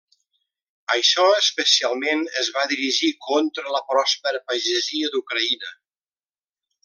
[0.93, 5.73] Això especialment es va dirigir contra la pròspera pagesia d'Ucraïna.